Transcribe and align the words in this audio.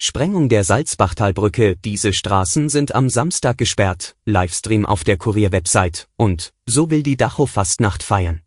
Sprengung 0.00 0.48
der 0.48 0.62
Salzbachtalbrücke, 0.62 1.76
diese 1.76 2.12
Straßen 2.12 2.68
sind 2.68 2.94
am 2.94 3.10
Samstag 3.10 3.58
gesperrt, 3.58 4.16
Livestream 4.24 4.86
auf 4.86 5.02
der 5.02 5.16
Kurier-Website 5.16 6.08
und 6.14 6.52
so 6.66 6.88
will 6.88 7.02
die 7.02 7.16
Dacho 7.16 7.46
Fastnacht 7.46 8.04
feiern. 8.04 8.42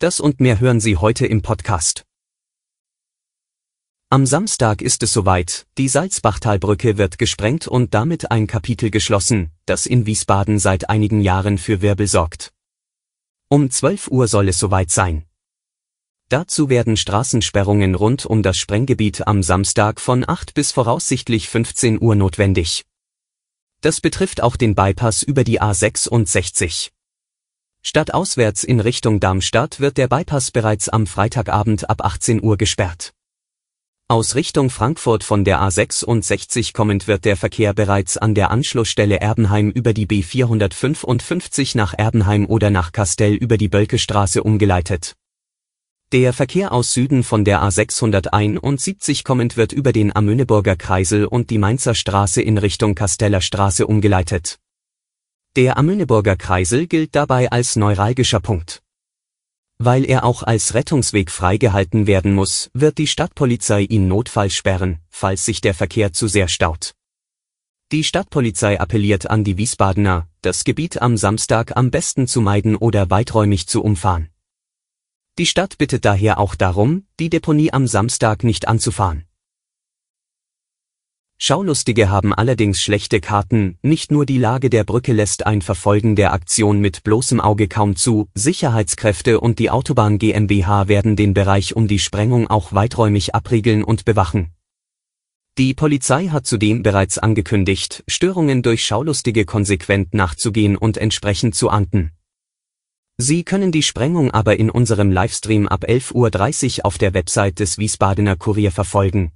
Das 0.00 0.18
und 0.18 0.40
mehr 0.40 0.58
hören 0.58 0.80
Sie 0.80 0.96
heute 0.96 1.24
im 1.24 1.42
Podcast. 1.42 2.04
Am 4.08 4.26
Samstag 4.26 4.82
ist 4.82 5.04
es 5.04 5.12
soweit, 5.12 5.68
die 5.78 5.86
Salzbachtalbrücke 5.86 6.98
wird 6.98 7.18
gesprengt 7.18 7.68
und 7.68 7.94
damit 7.94 8.32
ein 8.32 8.48
Kapitel 8.48 8.90
geschlossen, 8.90 9.52
das 9.66 9.86
in 9.86 10.04
Wiesbaden 10.04 10.58
seit 10.58 10.90
einigen 10.90 11.20
Jahren 11.20 11.58
für 11.58 11.80
Wirbel 11.80 12.08
sorgt. 12.08 12.52
Um 13.48 13.70
12 13.70 14.08
Uhr 14.08 14.26
soll 14.26 14.48
es 14.48 14.58
soweit 14.58 14.90
sein. 14.90 15.29
Dazu 16.30 16.68
werden 16.68 16.96
Straßensperrungen 16.96 17.96
rund 17.96 18.24
um 18.24 18.44
das 18.44 18.56
Sprenggebiet 18.56 19.26
am 19.26 19.42
Samstag 19.42 20.00
von 20.00 20.24
8 20.26 20.54
bis 20.54 20.70
voraussichtlich 20.70 21.48
15 21.48 22.00
Uhr 22.00 22.14
notwendig. 22.14 22.84
Das 23.80 24.00
betrifft 24.00 24.40
auch 24.40 24.54
den 24.54 24.76
Bypass 24.76 25.24
über 25.24 25.42
die 25.42 25.60
A66. 25.60 26.90
Stadtauswärts 27.82 28.62
in 28.62 28.78
Richtung 28.78 29.18
Darmstadt 29.18 29.80
wird 29.80 29.96
der 29.96 30.06
Bypass 30.06 30.52
bereits 30.52 30.88
am 30.88 31.08
Freitagabend 31.08 31.90
ab 31.90 32.04
18 32.04 32.44
Uhr 32.44 32.56
gesperrt. 32.56 33.12
Aus 34.06 34.36
Richtung 34.36 34.70
Frankfurt 34.70 35.24
von 35.24 35.44
der 35.44 35.60
A66 35.60 36.72
kommend 36.74 37.08
wird 37.08 37.24
der 37.24 37.36
Verkehr 37.36 37.74
bereits 37.74 38.16
an 38.16 38.36
der 38.36 38.52
Anschlussstelle 38.52 39.18
Erbenheim 39.18 39.70
über 39.70 39.92
die 39.92 40.06
B455 40.06 41.76
nach 41.76 41.92
Erbenheim 41.92 42.46
oder 42.46 42.70
nach 42.70 42.92
Kastell 42.92 43.34
über 43.34 43.56
die 43.56 43.68
Bölkestraße 43.68 44.44
umgeleitet. 44.44 45.16
Der 46.12 46.32
Verkehr 46.32 46.72
aus 46.72 46.92
Süden 46.92 47.22
von 47.22 47.44
der 47.44 47.62
A671 47.62 49.22
kommend 49.22 49.56
wird 49.56 49.72
über 49.72 49.92
den 49.92 50.14
Amöneburger 50.14 50.74
Kreisel 50.74 51.24
und 51.24 51.50
die 51.50 51.58
Mainzer 51.58 51.94
Straße 51.94 52.42
in 52.42 52.58
Richtung 52.58 52.96
Kasteller 52.96 53.40
Straße 53.40 53.86
umgeleitet. 53.86 54.58
Der 55.54 55.78
Amöneburger 55.78 56.34
Kreisel 56.34 56.88
gilt 56.88 57.14
dabei 57.14 57.52
als 57.52 57.76
neuralgischer 57.76 58.40
Punkt. 58.40 58.82
Weil 59.78 60.04
er 60.04 60.24
auch 60.24 60.42
als 60.42 60.74
Rettungsweg 60.74 61.30
freigehalten 61.30 62.08
werden 62.08 62.34
muss, 62.34 62.70
wird 62.74 62.98
die 62.98 63.06
Stadtpolizei 63.06 63.82
ihn 63.82 64.08
notfalls 64.08 64.54
sperren, 64.54 64.98
falls 65.10 65.44
sich 65.44 65.60
der 65.60 65.74
Verkehr 65.74 66.12
zu 66.12 66.26
sehr 66.26 66.48
staut. 66.48 66.92
Die 67.92 68.02
Stadtpolizei 68.02 68.80
appelliert 68.80 69.30
an 69.30 69.44
die 69.44 69.58
Wiesbadener, 69.58 70.26
das 70.42 70.64
Gebiet 70.64 71.00
am 71.00 71.16
Samstag 71.16 71.76
am 71.76 71.92
besten 71.92 72.26
zu 72.26 72.40
meiden 72.40 72.74
oder 72.74 73.10
weiträumig 73.10 73.68
zu 73.68 73.80
umfahren. 73.80 74.28
Die 75.38 75.46
Stadt 75.46 75.78
bittet 75.78 76.04
daher 76.04 76.38
auch 76.38 76.54
darum, 76.54 77.06
die 77.18 77.30
Deponie 77.30 77.72
am 77.72 77.86
Samstag 77.86 78.44
nicht 78.44 78.68
anzufahren. 78.68 79.24
Schaulustige 81.42 82.10
haben 82.10 82.34
allerdings 82.34 82.82
schlechte 82.82 83.18
Karten, 83.18 83.78
nicht 83.80 84.12
nur 84.12 84.26
die 84.26 84.36
Lage 84.36 84.68
der 84.68 84.84
Brücke 84.84 85.14
lässt 85.14 85.46
ein 85.46 85.62
Verfolgen 85.62 86.14
der 86.14 86.34
Aktion 86.34 86.80
mit 86.80 87.02
bloßem 87.02 87.40
Auge 87.40 87.66
kaum 87.66 87.96
zu, 87.96 88.28
Sicherheitskräfte 88.34 89.40
und 89.40 89.58
die 89.58 89.70
Autobahn 89.70 90.18
GmbH 90.18 90.88
werden 90.88 91.16
den 91.16 91.32
Bereich 91.32 91.74
um 91.74 91.88
die 91.88 91.98
Sprengung 91.98 92.46
auch 92.48 92.74
weiträumig 92.74 93.34
abriegeln 93.34 93.82
und 93.82 94.04
bewachen. 94.04 94.52
Die 95.56 95.72
Polizei 95.72 96.26
hat 96.28 96.46
zudem 96.46 96.82
bereits 96.82 97.16
angekündigt, 97.16 98.04
Störungen 98.06 98.62
durch 98.62 98.84
Schaulustige 98.84 99.46
konsequent 99.46 100.12
nachzugehen 100.12 100.76
und 100.76 100.98
entsprechend 100.98 101.54
zu 101.54 101.70
ahnden. 101.70 102.12
Sie 103.22 103.44
können 103.44 103.70
die 103.70 103.82
Sprengung 103.82 104.30
aber 104.30 104.58
in 104.58 104.70
unserem 104.70 105.10
Livestream 105.10 105.68
ab 105.68 105.84
11.30 105.84 106.78
Uhr 106.78 106.86
auf 106.86 106.96
der 106.96 107.12
Website 107.12 107.58
des 107.58 107.76
Wiesbadener 107.76 108.34
Kurier 108.34 108.72
verfolgen. 108.72 109.32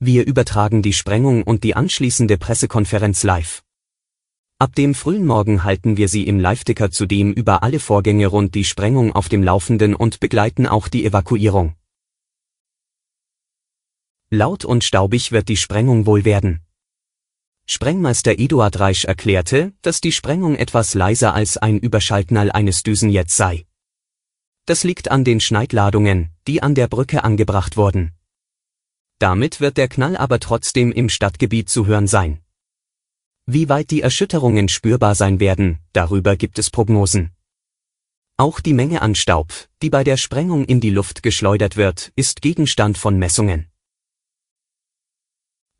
Wir 0.00 0.26
übertragen 0.26 0.82
die 0.82 0.92
Sprengung 0.92 1.44
und 1.44 1.62
die 1.62 1.76
anschließende 1.76 2.38
Pressekonferenz 2.38 3.22
live. 3.22 3.62
Ab 4.58 4.74
dem 4.74 4.96
frühen 4.96 5.24
Morgen 5.24 5.62
halten 5.62 5.96
wir 5.96 6.08
Sie 6.08 6.26
im 6.26 6.40
Live-Ticker 6.40 6.90
zudem 6.90 7.32
über 7.32 7.62
alle 7.62 7.78
Vorgänge 7.78 8.26
rund 8.26 8.56
die 8.56 8.64
Sprengung 8.64 9.12
auf 9.12 9.28
dem 9.28 9.44
Laufenden 9.44 9.94
und 9.94 10.18
begleiten 10.18 10.66
auch 10.66 10.88
die 10.88 11.04
Evakuierung. 11.04 11.76
Laut 14.28 14.64
und 14.64 14.82
staubig 14.82 15.30
wird 15.30 15.48
die 15.48 15.56
Sprengung 15.56 16.04
wohl 16.04 16.24
werden. 16.24 16.62
Sprengmeister 17.72 18.38
Eduard 18.38 18.78
Reisch 18.80 19.06
erklärte, 19.06 19.72
dass 19.80 20.02
die 20.02 20.12
Sprengung 20.12 20.56
etwas 20.56 20.92
leiser 20.92 21.32
als 21.32 21.56
ein 21.56 21.78
Überschallknall 21.78 22.52
eines 22.52 22.82
Düsenjets 22.82 23.34
sei. 23.34 23.64
Das 24.66 24.84
liegt 24.84 25.10
an 25.10 25.24
den 25.24 25.40
Schneidladungen, 25.40 26.28
die 26.46 26.62
an 26.62 26.74
der 26.74 26.86
Brücke 26.86 27.24
angebracht 27.24 27.78
wurden. 27.78 28.12
Damit 29.18 29.62
wird 29.62 29.78
der 29.78 29.88
Knall 29.88 30.18
aber 30.18 30.38
trotzdem 30.38 30.92
im 30.92 31.08
Stadtgebiet 31.08 31.70
zu 31.70 31.86
hören 31.86 32.06
sein. 32.06 32.42
Wie 33.46 33.70
weit 33.70 33.90
die 33.90 34.02
Erschütterungen 34.02 34.68
spürbar 34.68 35.14
sein 35.14 35.40
werden, 35.40 35.78
darüber 35.94 36.36
gibt 36.36 36.58
es 36.58 36.68
Prognosen. 36.68 37.32
Auch 38.36 38.60
die 38.60 38.74
Menge 38.74 39.00
an 39.00 39.14
Staub, 39.14 39.50
die 39.80 39.88
bei 39.88 40.04
der 40.04 40.18
Sprengung 40.18 40.66
in 40.66 40.80
die 40.80 40.90
Luft 40.90 41.22
geschleudert 41.22 41.78
wird, 41.78 42.12
ist 42.16 42.42
Gegenstand 42.42 42.98
von 42.98 43.18
Messungen. 43.18 43.71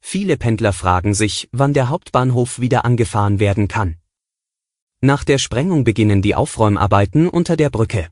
Viele 0.05 0.37
Pendler 0.37 0.75
fragen 0.75 1.15
sich, 1.15 1.49
wann 1.53 1.73
der 1.73 1.89
Hauptbahnhof 1.89 2.61
wieder 2.61 2.85
angefahren 2.85 3.41
werden 3.41 3.69
kann. 3.69 3.97
Nach 5.01 5.25
der 5.25 5.39
Sprengung 5.39 5.85
beginnen 5.85 6.21
die 6.21 6.35
Aufräumarbeiten 6.35 7.29
unter 7.29 7.57
der 7.57 7.71
Brücke. 7.71 8.09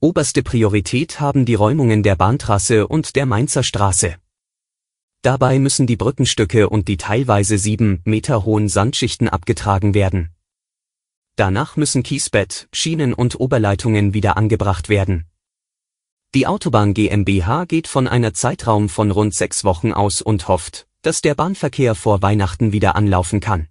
Oberste 0.00 0.42
Priorität 0.42 1.20
haben 1.20 1.44
die 1.44 1.54
Räumungen 1.54 2.02
der 2.02 2.16
Bahntrasse 2.16 2.88
und 2.88 3.14
der 3.14 3.26
Mainzer 3.26 3.62
Straße. 3.62 4.16
Dabei 5.22 5.58
müssen 5.58 5.86
die 5.86 5.96
Brückenstücke 5.96 6.68
und 6.68 6.88
die 6.88 6.96
teilweise 6.96 7.58
sieben 7.58 8.00
Meter 8.04 8.44
hohen 8.44 8.68
Sandschichten 8.68 9.28
abgetragen 9.28 9.94
werden. 9.94 10.30
Danach 11.36 11.76
müssen 11.76 12.02
Kiesbett, 12.02 12.68
Schienen 12.72 13.14
und 13.14 13.38
Oberleitungen 13.38 14.14
wieder 14.14 14.36
angebracht 14.36 14.88
werden. 14.88 15.26
Die 16.34 16.46
Autobahn 16.46 16.92
GmbH 16.92 17.64
geht 17.64 17.88
von 17.88 18.06
einer 18.06 18.34
Zeitraum 18.34 18.90
von 18.90 19.10
rund 19.10 19.34
sechs 19.34 19.64
Wochen 19.64 19.94
aus 19.94 20.20
und 20.20 20.46
hofft, 20.46 20.86
dass 21.00 21.22
der 21.22 21.34
Bahnverkehr 21.34 21.94
vor 21.94 22.20
Weihnachten 22.20 22.70
wieder 22.70 22.96
anlaufen 22.96 23.40
kann. 23.40 23.68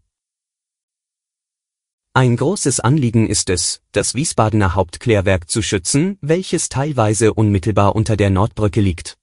Ein 2.13 2.35
großes 2.35 2.79
Anliegen 2.79 3.27
ist 3.27 3.51
es, 3.51 3.81
das 3.91 4.15
Wiesbadener 4.15 4.73
Hauptklärwerk 4.73 5.47
zu 5.51 5.61
schützen, 5.61 6.17
welches 6.21 6.67
teilweise 6.67 7.35
unmittelbar 7.35 7.95
unter 7.95 8.17
der 8.17 8.31
Nordbrücke 8.31 8.81
liegt. 8.81 9.19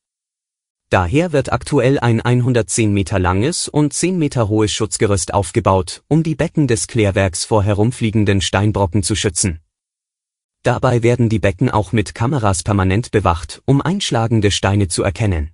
Daher 0.91 1.33
wird 1.33 1.53
aktuell 1.53 1.99
ein 1.99 2.21
110 2.21 2.93
Meter 2.93 3.19
langes 3.19 3.67
und 3.67 3.93
10 3.93 4.17
Meter 4.17 4.49
hohes 4.49 4.71
Schutzgerüst 4.71 5.35
aufgebaut, 5.35 6.05
um 6.07 6.23
die 6.23 6.37
Becken 6.37 6.69
des 6.69 6.87
Klärwerks 6.87 7.45
vor 7.45 7.65
herumfliegenden 7.65 8.41
Steinbrocken 8.41 9.03
zu 9.03 9.17
schützen. 9.17 9.64
Dabei 10.65 11.03
werden 11.03 11.29
die 11.29 11.39
Becken 11.39 11.69
auch 11.69 11.93
mit 11.93 12.15
Kameras 12.15 12.63
permanent 12.63 13.11
bewacht, 13.11 13.61
um 13.67 13.83
einschlagende 13.83 14.51
Steine 14.51 14.89
zu 14.89 15.03
erkennen. 15.03 15.51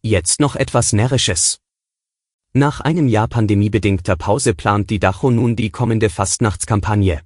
Jetzt 0.00 0.40
noch 0.40 0.56
etwas 0.56 0.94
Närrisches. 0.94 1.60
Nach 2.54 2.80
einem 2.80 3.06
Jahr 3.06 3.28
pandemiebedingter 3.28 4.16
Pause 4.16 4.54
plant 4.54 4.88
die 4.88 4.98
Dacho 4.98 5.30
nun 5.30 5.56
die 5.56 5.68
kommende 5.68 6.08
Fastnachtskampagne. 6.08 7.20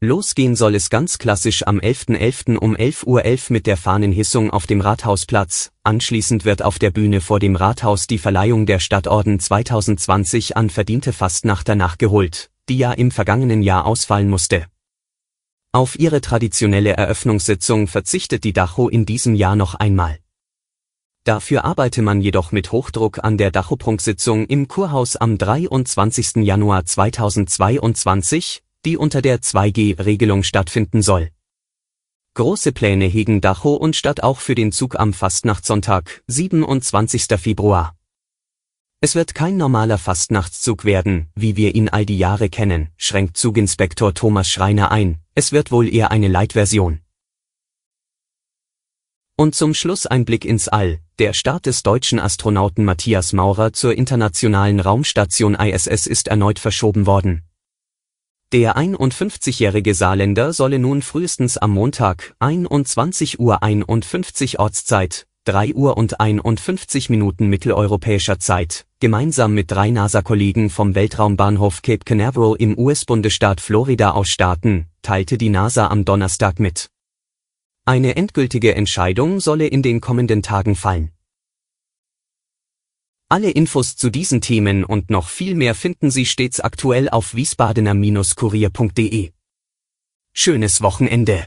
Losgehen 0.00 0.56
soll 0.56 0.74
es 0.74 0.90
ganz 0.90 1.18
klassisch 1.18 1.64
am 1.64 1.78
11.11. 1.78 2.18
.11. 2.18 2.56
um 2.56 2.74
11.11 2.74 3.06
Uhr 3.06 3.20
.11 3.22 3.52
mit 3.52 3.66
der 3.68 3.76
Fahnenhissung 3.76 4.50
auf 4.50 4.66
dem 4.66 4.80
Rathausplatz. 4.80 5.70
Anschließend 5.84 6.44
wird 6.44 6.62
auf 6.62 6.80
der 6.80 6.90
Bühne 6.90 7.20
vor 7.20 7.38
dem 7.38 7.54
Rathaus 7.54 8.08
die 8.08 8.18
Verleihung 8.18 8.66
der 8.66 8.80
Stadtorden 8.80 9.38
2020 9.38 10.56
an 10.56 10.70
verdiente 10.70 11.12
Fastnachter 11.12 11.76
nachgeholt 11.76 12.49
die 12.68 12.78
ja 12.78 12.92
im 12.92 13.10
vergangenen 13.10 13.62
Jahr 13.62 13.86
ausfallen 13.86 14.28
musste. 14.28 14.66
Auf 15.72 15.98
ihre 15.98 16.20
traditionelle 16.20 16.96
Eröffnungssitzung 16.96 17.86
verzichtet 17.86 18.44
die 18.44 18.52
Dacho 18.52 18.88
in 18.88 19.06
diesem 19.06 19.34
Jahr 19.34 19.56
noch 19.56 19.74
einmal. 19.74 20.18
Dafür 21.24 21.64
arbeite 21.64 22.02
man 22.02 22.20
jedoch 22.20 22.50
mit 22.50 22.72
Hochdruck 22.72 23.22
an 23.22 23.38
der 23.38 23.50
Dachoprunksitzung 23.50 24.46
im 24.46 24.68
Kurhaus 24.68 25.16
am 25.16 25.38
23. 25.38 26.36
Januar 26.36 26.86
2022, 26.86 28.62
die 28.84 28.96
unter 28.96 29.20
der 29.22 29.40
2G-Regelung 29.40 30.42
stattfinden 30.42 31.02
soll. 31.02 31.30
Große 32.34 32.72
Pläne 32.72 33.04
hegen 33.04 33.40
Dacho 33.40 33.74
und 33.74 33.96
Stadt 33.96 34.22
auch 34.22 34.38
für 34.38 34.54
den 34.54 34.72
Zug 34.72 34.98
am 34.98 35.12
Fastnachtssonntag, 35.12 36.22
27. 36.26 37.26
Februar. 37.38 37.99
Es 39.02 39.14
wird 39.14 39.34
kein 39.34 39.56
normaler 39.56 39.96
Fastnachtszug 39.96 40.84
werden, 40.84 41.30
wie 41.34 41.56
wir 41.56 41.74
ihn 41.74 41.88
all 41.88 42.04
die 42.04 42.18
Jahre 42.18 42.50
kennen, 42.50 42.90
schränkt 42.98 43.38
Zuginspektor 43.38 44.12
Thomas 44.12 44.50
Schreiner 44.50 44.92
ein, 44.92 45.20
es 45.34 45.52
wird 45.52 45.72
wohl 45.72 45.88
eher 45.88 46.10
eine 46.10 46.28
Light-Version. 46.28 47.00
Und 49.36 49.54
zum 49.54 49.72
Schluss 49.72 50.04
ein 50.04 50.26
Blick 50.26 50.44
ins 50.44 50.68
All. 50.68 51.00
Der 51.18 51.32
Start 51.32 51.64
des 51.64 51.82
deutschen 51.82 52.18
Astronauten 52.18 52.84
Matthias 52.84 53.32
Maurer 53.32 53.72
zur 53.72 53.96
internationalen 53.96 54.80
Raumstation 54.80 55.54
ISS 55.54 56.06
ist 56.06 56.28
erneut 56.28 56.58
verschoben 56.58 57.06
worden. 57.06 57.42
Der 58.52 58.76
51-jährige 58.76 59.94
Saarländer 59.94 60.52
solle 60.52 60.78
nun 60.78 61.00
frühestens 61.00 61.56
am 61.56 61.70
Montag 61.70 62.34
21 62.38 63.40
Uhr 63.40 63.62
51 63.62 64.58
Ortszeit, 64.58 65.26
3 65.44 65.74
Uhr 65.74 65.96
und 65.96 66.20
51 66.20 67.08
Minuten 67.08 67.48
mitteleuropäischer 67.48 68.38
Zeit, 68.38 68.86
gemeinsam 69.00 69.54
mit 69.54 69.70
drei 69.70 69.90
NASA-Kollegen 69.90 70.68
vom 70.68 70.94
Weltraumbahnhof 70.94 71.80
Cape 71.80 72.04
Canaveral 72.04 72.56
im 72.58 72.78
US-Bundesstaat 72.78 73.62
Florida 73.62 74.10
aus 74.10 74.28
starten, 74.28 74.86
teilte 75.00 75.38
die 75.38 75.48
NASA 75.48 75.86
am 75.88 76.04
Donnerstag 76.04 76.60
mit. 76.60 76.90
Eine 77.86 78.16
endgültige 78.16 78.74
Entscheidung 78.74 79.40
solle 79.40 79.66
in 79.66 79.82
den 79.82 80.02
kommenden 80.02 80.42
Tagen 80.42 80.76
fallen. 80.76 81.10
Alle 83.30 83.50
Infos 83.50 83.96
zu 83.96 84.10
diesen 84.10 84.42
Themen 84.42 84.84
und 84.84 85.08
noch 85.08 85.28
viel 85.28 85.54
mehr 85.54 85.74
finden 85.74 86.10
Sie 86.10 86.26
stets 86.26 86.60
aktuell 86.60 87.08
auf 87.08 87.34
wiesbadener-kurier.de. 87.34 89.32
Schönes 90.34 90.82
Wochenende! 90.82 91.46